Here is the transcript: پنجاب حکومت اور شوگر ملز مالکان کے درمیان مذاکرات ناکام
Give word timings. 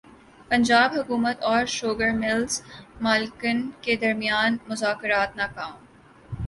پنجاب 0.49 0.91
حکومت 0.93 1.43
اور 1.43 1.65
شوگر 1.65 2.11
ملز 2.11 2.61
مالکان 3.01 3.69
کے 3.81 3.95
درمیان 3.95 4.57
مذاکرات 4.67 5.37
ناکام 5.37 5.71